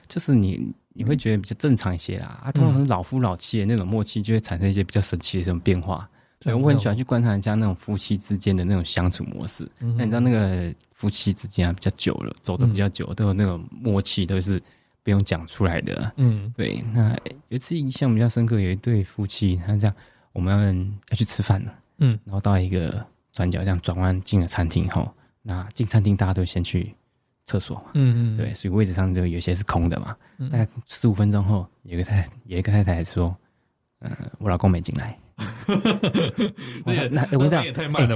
[0.09, 2.41] 就是你你会觉得比较正常一些啦。
[2.45, 6.09] 啊，通常老夫老妻的那种默契，就会产生一些比较神奇的这种变化。
[6.45, 9.67] 对，我很喜欢去观察人家那种夫妻之间的那种相处模式。
[9.79, 14.63] 那、你知道那个夫妻之间啊，比较久了，走的比较久，嗯、都有那种默契，都是
[15.03, 16.13] 不用讲出来的。
[16.17, 16.85] 嗯，对。
[16.93, 17.17] 那
[17.49, 19.97] 有一次印象比较深刻，有一对夫妻，他这样，
[20.33, 21.75] 我们要去吃饭了。
[21.99, 26.95] 嗯，然后到一个转角，这样转弯进了餐厅后，那进餐厅大家都先去
[27.45, 27.85] 厕所嘛。
[27.95, 30.15] 嗯嗯，对，所以位置上就有些是空的嘛。
[30.37, 33.35] 嗯、大概十五分钟后，有一个太有一个太太说
[34.01, 35.19] ：“嗯、呃，我老公没进来。”
[37.11, 37.65] 那我跟你讲，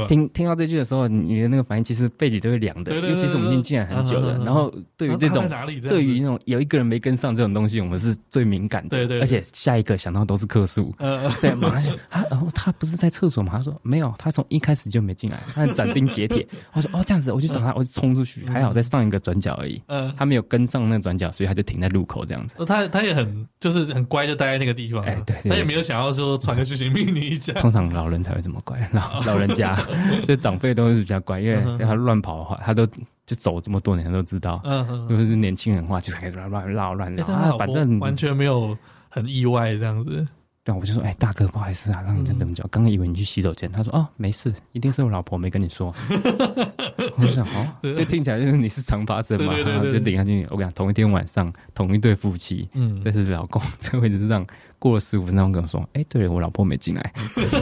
[0.07, 4.38] 听听到这句的时候，你的那个反应其实背脊都会凉的，因为其实我们已经进来很久了。
[4.44, 5.48] 然后对于这种，
[5.88, 8.90] 对于那种有一个人没跟上这种东西，我们是最敏感的。
[8.90, 10.94] 对对，而且下一个想到都是客诉。
[11.40, 13.54] 对，马上就他，然后他不是在厕所吗？
[13.57, 16.46] 他说没有，他从一开始就没进来，他斩钉截铁。
[16.72, 19.83] 我说哦这样子，我就找他，我就冲出去，还好在上一个转角而已。
[19.87, 22.64] 嗯，他没有跟上那个转角，所以他就停在路口这样子。
[22.64, 25.02] 他他也很就是很乖，就待在那个地方。
[25.04, 27.08] 哎，对，他也没有想要说传个讯息命。
[27.55, 29.79] 通常老人才会这么乖，老 老人家
[30.27, 32.87] 就长辈都是比较乖，因为他乱跑的话，他都
[33.27, 34.61] 就走这么多年，他都知道。
[34.64, 37.25] 嗯嗯，如果是年轻人的话，就开始乱乱绕乱绕，
[37.59, 38.77] 反正完全没有
[39.09, 40.27] 很意外这样子。
[40.68, 43.72] 对，我就说，哎、欸，大哥，不好意思啊，让你等这么久，刚刚以为你去洗手间。
[43.72, 45.94] 他说，哦，没事，一定是我老婆没跟你说。
[47.16, 50.46] 我就想，哦，这听起来就是你是常发生嘛，然后就顶下去。
[50.50, 54.46] 我跟你讲，同一天晚上，同一对夫妻，嗯，这是老公，这位置是让。
[54.81, 57.12] 过了十五分钟，跟我说：“哎、欸，对我老婆没进来，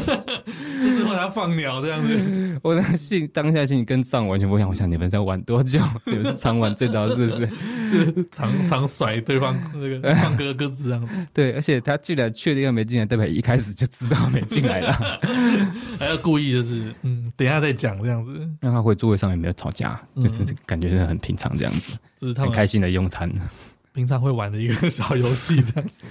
[1.17, 2.17] 他放鸟这样子。
[2.63, 4.69] ”我的心当下心里跟上完全不一样。
[4.69, 5.81] 我想你们在玩多久？
[6.05, 7.47] 你们是常玩这招，是不是？
[7.91, 11.09] 就是常常甩对方那个放鸽鸽子这样。
[11.33, 14.93] 对，而且他既然确定要没进来，代表一开始就知道没进来了，
[15.99, 18.49] 还要故意就是嗯，等一下再讲这样子。
[18.61, 23.31] 让他回座位上也没有吵架，就是感觉是很平常这样子，就是他很开心的用餐。
[23.93, 26.03] 平常会玩的一个小游戏，这样子。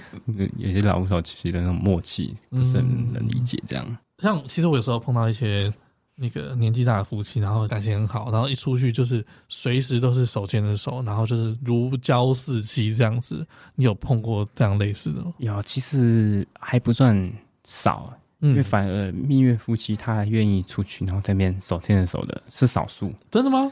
[0.56, 3.62] 有些老夫老妻的那种默契，不是很能理解。
[3.64, 5.72] 这样，嗯、像其实我有时候碰到一些
[6.14, 13.46] 那个年纪大的夫妻，然后感情很好，然后一出去就是随时都是手牵着手，然后就是如胶似漆这样子。
[13.74, 15.32] 你有碰过这样类似的吗？
[15.38, 17.32] 有，其实还不算
[17.64, 23.12] 少，嗯、因为反而蜜月夫妻他还愿意出去，然后在那边手牵着手的是少数。
[23.30, 23.70] 真的吗？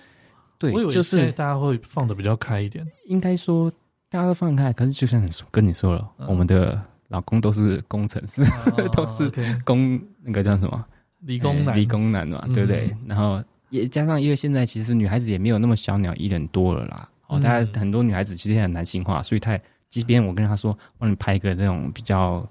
[0.58, 2.86] 对，我以为就是大家会放的比较开一点。
[3.06, 3.72] 应该说。
[4.10, 6.80] 大家都放开，可是就像你说，跟你说了，嗯、我们的
[7.14, 8.42] 老公都是工程师，
[8.76, 9.30] 哦、 都是
[9.64, 10.84] 工那个叫什么？
[11.20, 12.88] 理工男，理工男嘛，对不对？
[12.90, 17.08] 嗯、然后也加上，因为现在其实女孩子也没有那么小鸟依人多了啦。
[17.28, 19.56] 哦，大家很多女孩子其实很男性化，所以她
[19.88, 22.44] 即便我跟她说，帮你拍一个这种比较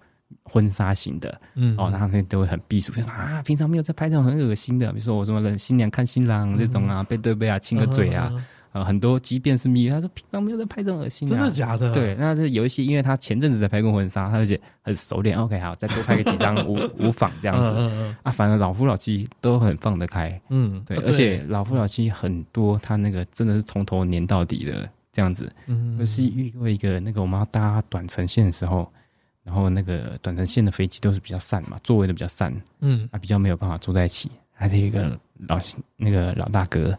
[0.44, 8.32] 婚纱型的，嗯，哦，他们都会很避暑，就说啊，平常没有在拍这种很恶心的，比如说我什么新娘看新郎这种啊，嗯、背对背啊，亲个嘴啊。
[8.74, 11.92] 嗯呃，很多即便是蜜月，他说平常没有在拍这种恶心、啊，真的假的？
[11.94, 15.38] 对，那这有一些，因为他前阵子在拍过婚纱，他就觉得很熟练。
[15.40, 17.70] OK，好，再多拍个几张无 无妨这样子。
[17.70, 20.42] 嗯嗯嗯啊，反正老夫老妻都很放得开。
[20.50, 25.52] 嗯，对，而且老夫老妻很多，他那个真的是从头黏到底的这样子。
[25.68, 28.92] 嗯，就是遇过一个那个我们要搭短程线的时候，
[29.44, 32.52] 然后那个短程线的飞机都是比较散嘛，座位都比较散。
[32.80, 34.32] 嗯，啊，比较没有办法坐在一起。
[34.56, 35.60] 还是一个老
[35.98, 36.98] 那个老大哥。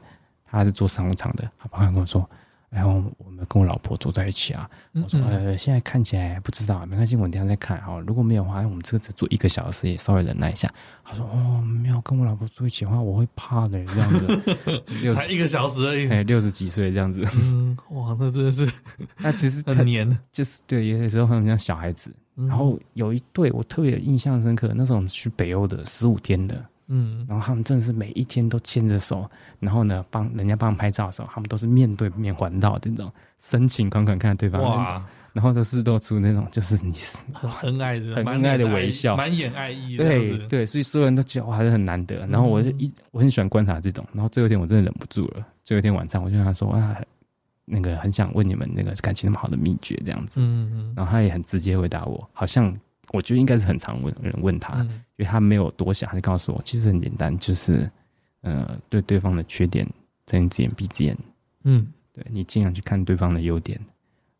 [0.54, 2.28] 他是做商务舱的，他朋友跟我说
[2.70, 4.68] ：“然后我们跟我老婆坐在一起啊。
[4.92, 8.02] 嗯嗯”我说：“呃，现在看起来不知道，没关系，我等下再看哦。
[8.06, 10.68] 如果没有的话，我们这个只坐一个小时，也稍微忍耐一下。”
[11.04, 14.56] 他说：“哦，没有跟我老婆坐一起的话，我会怕的，这样子。”
[15.14, 17.24] 才一个小时而已，哎，六十几岁这样子。
[17.42, 18.70] 嗯，哇，那真的是，
[19.18, 22.12] 那其实很黏， 就是对，有些时候很像小孩子。
[22.36, 26.64] 然后有一对我特别印象深刻，那时候我们去北欧的十五天的。
[26.86, 39.96] 嗯，然后他们真的是每一天都牵着手，然后呢，帮人家帮拍照的时候，他们都是面对面环绕这种深情款款看着对方，哇，然后都是露出那种就是你是很恩爱的、很恩爱的微笑，满眼爱意。
[39.96, 42.26] 对对，所以所有人都觉得哇，还是很难得。
[42.26, 44.06] 然后我就一我很喜欢观察这种。
[44.12, 46.96] 然后最后一天我真的忍不住了，最后一天晚上我就跟他说啊，
[47.64, 50.38] 那个很想问你们那个感情那么好的秘诀这样子。
[50.40, 52.76] 嗯嗯，然后他也很直接回答我，好像。
[53.12, 57.90] 我觉得应该是很常问人问他，嗯、因为他没有多想，他就告诉我，其实很简单，就是，
[58.40, 59.86] 呃，对对方的缺点
[60.26, 61.16] 睁一只眼闭一只眼，
[61.64, 63.78] 嗯，对你尽量去看对方的优点，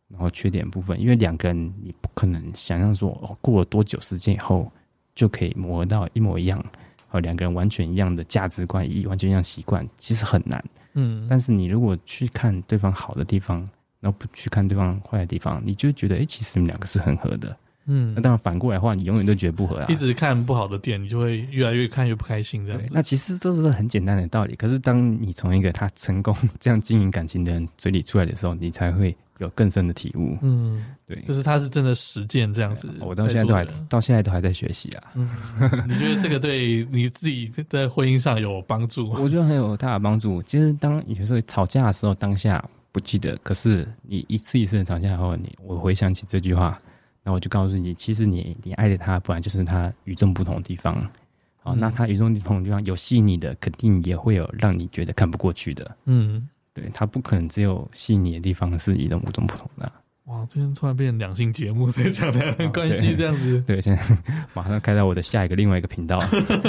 [0.09, 4.71] 然后缺点部分，因为两个人你不可能想象说，哦，过了多久时间以后
[5.13, 6.63] 就可以磨合到一模一样，
[7.07, 13.57] 和两个人完全一样的价值观，一完全一样习惯，其实很难，嗯，但是你如果去看对方好的地方，
[13.99, 17.55] 然后不去看对方坏的地方，你就会觉得，哎，其实你们两个是很合的。
[17.87, 19.85] 嗯，那当然反过来的话，你永远都觉得不合啊。
[19.87, 22.87] 一直看不好的点，你就会越来越看越不开心这样子。
[22.91, 24.55] 那其实这是很简单的道理。
[24.55, 30.35] 可是当你从一个他成功这样经营感情的人嘴里出来的时候，你才会有更深的体悟。
[30.41, 32.89] 嗯，对，就是他是真的实践这样子。
[32.99, 35.03] 我到现在都还到现在都还在学习啊。
[35.13, 35.29] 嗯，
[35.87, 39.19] 你觉得这个对你自己在婚姻上有帮助吗？
[39.21, 40.41] 我觉得很有大的帮助。
[40.41, 46.79] 其实当有时候吵架的时候，当下不记得，可是你一次一次的吵架后，你我回想起这句话。
[47.27, 50.95] 那我就告诉你，其实你你爱的他，不然就是他与众不同的地方。
[51.63, 55.97] 好，嗯、那他与众不同的地方有吸引你的，肯定也会有让你觉得看不过去的。
[56.05, 59.91] 嗯，对，他不可能只有吸引你的地方是与众不同的。
[60.25, 63.59] 哇，今天突然变成两性节目在讲两人关系这样子。
[63.61, 64.03] 对， 对，现在
[64.53, 66.19] 马上开到我的下一个另外一个频道。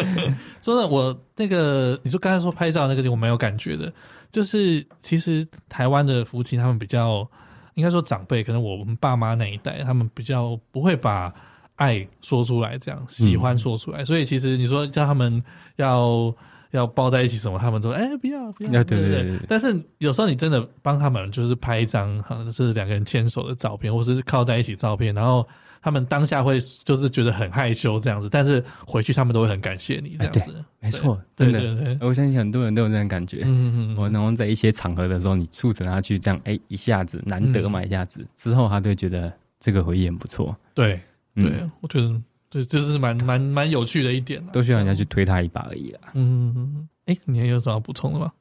[0.62, 3.92] 说的我那个，你说刚才说拍照那个地方，我蛮有感觉的，
[4.33, 7.29] 就是其实台湾的夫妻他们比较。
[7.77, 11.33] 应该说长辈，可能我们爸妈那一代，他们比较不会把
[11.77, 15.43] 爱说出来，这样喜欢说出来，嗯、所以其实你说叫他们
[15.77, 16.35] 要
[16.70, 19.38] 要抱在一起什么，他们都哎、欸、不要不要，对对对，对。
[19.49, 25.47] 但是有时候你真的帮他们，就是拍一张好像是两个人牵手的照片，或是靠在一起照片，然后。
[25.82, 30.41] 他们当下会就是觉得很害羞这样子，但是回去他们都会很感谢你这样子。
[30.41, 33.43] 欸、没错，真的，对对对，我相信很多人都有这样感觉。
[33.45, 33.97] 嗯嗯嗯。
[33.97, 40.57] 我然后在一些场合的时候，你促成他去这样，哎、欸，一下子难得嘛，一下子、嗯、之后，他就会觉得这个回忆很不错。
[40.74, 41.01] 对，
[41.36, 46.01] 对，嗯、我觉得对，就是蛮蛮蛮有趣的一点，都需要人家去推他一把而已啦。
[46.14, 48.32] 嗯，哎、欸，你还有什么要补充的吗？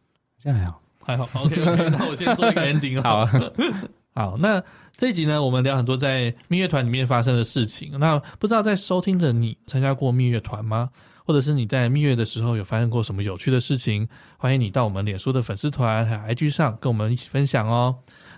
[0.42, 1.44] 现在还好，还好。
[1.44, 1.56] OK
[1.90, 3.32] 那我先做一个 ending 好啊。
[4.14, 4.64] 好，那
[4.96, 8.00] 这一集呢，我们聊很多在蜜月团里面发生的事情。
[8.00, 10.90] 那不知道在收听的你参加过蜜月团吗？
[11.26, 14.08] 或者是你在蜜月的时候有发生过什么有趣的事情？
[14.38, 17.96] 欢迎你到我们脸书的粉丝团还有 IG 上跟我们一起分享哦。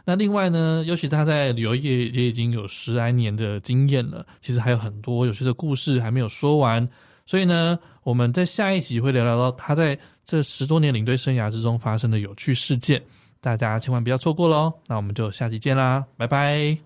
[0.09, 6.87] 那另外呢，尤其他在旅游业也已经有十来年的经验了，其实还有很多有趣的故事还没有说完。
[7.25, 13.03] 所以呢，我们在下一集会聊聊到他在这十多年领队生涯之中发生的有趣事件。
[13.41, 14.71] 大家千万不要错过喽！
[14.87, 16.77] 那我们就下期见啦，拜拜。